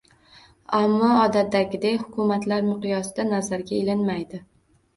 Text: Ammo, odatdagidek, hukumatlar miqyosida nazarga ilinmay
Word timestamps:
Ammo, 0.77 1.09
odatdagidek, 1.25 2.01
hukumatlar 2.07 2.65
miqyosida 2.73 3.29
nazarga 3.31 3.79
ilinmay 3.85 4.29